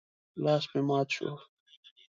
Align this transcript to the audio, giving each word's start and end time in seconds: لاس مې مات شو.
لاس 0.43 0.63
مې 0.71 0.81
مات 0.89 1.07
شو. 1.15 1.31